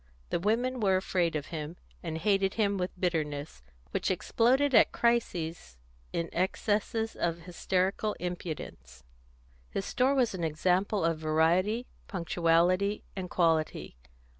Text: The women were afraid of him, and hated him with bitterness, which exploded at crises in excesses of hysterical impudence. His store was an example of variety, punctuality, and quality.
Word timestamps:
The 0.31 0.39
women 0.39 0.79
were 0.79 0.97
afraid 0.97 1.35
of 1.35 1.45
him, 1.53 1.77
and 2.01 2.17
hated 2.17 2.55
him 2.55 2.75
with 2.79 2.89
bitterness, 2.99 3.61
which 3.91 4.09
exploded 4.09 4.73
at 4.73 4.91
crises 4.91 5.77
in 6.11 6.27
excesses 6.33 7.15
of 7.15 7.41
hysterical 7.41 8.13
impudence. 8.19 9.03
His 9.69 9.85
store 9.85 10.15
was 10.15 10.33
an 10.33 10.43
example 10.43 11.05
of 11.05 11.19
variety, 11.19 11.85
punctuality, 12.07 13.03
and 13.15 13.29
quality. 13.29 13.95